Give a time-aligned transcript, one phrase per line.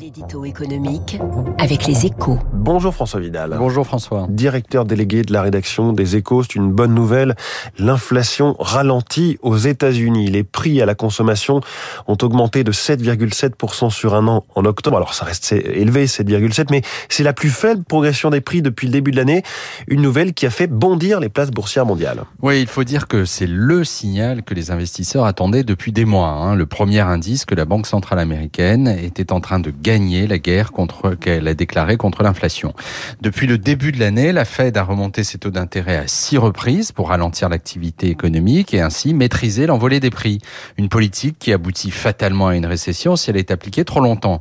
[0.00, 1.18] L'édito économique
[1.58, 2.38] avec les échos.
[2.54, 3.54] Bonjour François Vidal.
[3.58, 4.26] Bonjour François.
[4.30, 7.34] Directeur délégué de la rédaction des échos, c'est une bonne nouvelle.
[7.78, 10.30] L'inflation ralentit aux États-Unis.
[10.30, 11.60] Les prix à la consommation
[12.06, 14.96] ont augmenté de 7,7% sur un an en octobre.
[14.96, 16.80] Alors ça reste élevé, 7,7, mais
[17.10, 19.42] c'est la plus faible progression des prix depuis le début de l'année.
[19.88, 22.22] Une nouvelle qui a fait bondir les places boursières mondiales.
[22.40, 26.28] Oui, il faut dire que c'est le signal que les investisseurs attendaient depuis des mois.
[26.28, 26.54] Hein.
[26.54, 30.70] Le premier indice que la Banque centrale américaine était en train de gagner la guerre
[31.20, 32.72] qu'elle a déclarée contre l'inflation.
[33.20, 36.92] Depuis le début de l'année, la Fed a remonté ses taux d'intérêt à six reprises
[36.92, 40.38] pour ralentir l'activité économique et ainsi maîtriser l'envolée des prix.
[40.78, 44.40] Une politique qui aboutit fatalement à une récession si elle est appliquée trop longtemps.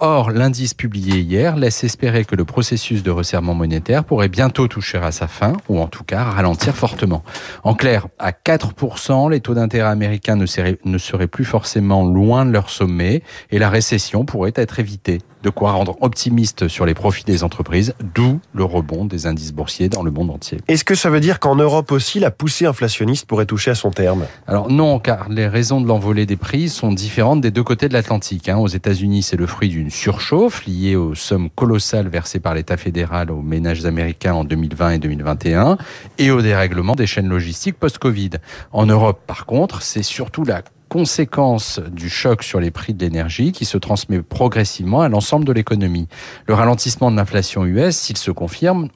[0.00, 4.98] Or, l'indice publié hier laisse espérer que le processus de resserrement monétaire pourrait bientôt toucher
[4.98, 7.24] à sa fin ou en tout cas ralentir fortement.
[7.64, 12.44] En clair, à 4%, les taux d'intérêt américains ne seraient, ne seraient plus forcément loin
[12.44, 15.18] de leur sommet et la récession pourrait être éviter.
[15.42, 19.88] De quoi rendre optimiste sur les profits des entreprises, d'où le rebond des indices boursiers
[19.88, 20.58] dans le monde entier.
[20.68, 23.90] Est-ce que ça veut dire qu'en Europe aussi, la poussée inflationniste pourrait toucher à son
[23.90, 24.26] terme?
[24.46, 27.92] Alors non, car les raisons de l'envolée des prix sont différentes des deux côtés de
[27.92, 28.48] l'Atlantique.
[28.48, 28.58] Hein.
[28.58, 33.30] Aux États-Unis, c'est le fruit d'une surchauffe liée aux sommes colossales versées par l'État fédéral
[33.30, 35.78] aux ménages américains en 2020 et 2021
[36.18, 38.30] et au dérèglement des chaînes logistiques post-Covid.
[38.72, 40.62] En Europe, par contre, c'est surtout la
[40.92, 45.52] conséquence du choc sur les prix de l'énergie qui se transmet progressivement à l'ensemble de
[45.52, 46.06] l'économie.
[46.46, 48.88] Le ralentissement de l'inflation US, s'il se confirme,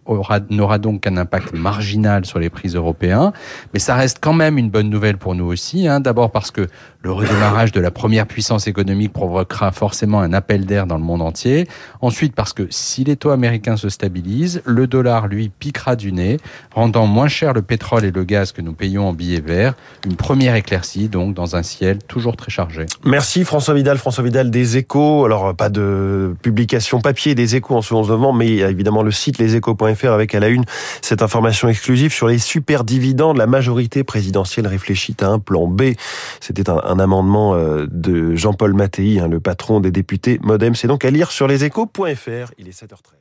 [0.51, 3.33] n'aura donc qu'un impact marginal sur les prix européens,
[3.73, 5.89] mais ça reste quand même une bonne nouvelle pour nous aussi.
[5.89, 6.01] Hein.
[6.01, 6.67] D'abord parce que
[7.01, 11.23] le redémarrage de la première puissance économique provoquera forcément un appel d'air dans le monde
[11.23, 11.67] entier.
[12.03, 16.37] Ensuite parce que si les taux américains se stabilisent, le dollar, lui, piquera du nez,
[16.75, 19.75] rendant moins cher le pétrole et le gaz que nous payons en billets verts.
[20.05, 22.87] Une première éclaircie donc dans un ciel toujours très chargé.
[23.05, 25.25] Merci François Vidal, François Vidal des Échos.
[25.25, 29.03] Alors pas de publication papier des Échos en ce moment, mais il y a évidemment
[29.03, 30.65] le site leséchos.fr avec à la une
[31.03, 33.37] cette information exclusive sur les super dividendes.
[33.37, 35.93] La majorité présidentielle réfléchit à un plan B.
[36.41, 40.75] C'était un, amendement euh, de Jean-Paul Mattei, hein, le patron des députés Modem.
[40.75, 42.53] C'est donc à lire sur leséchos.fr.
[42.59, 43.16] Il est 7h13.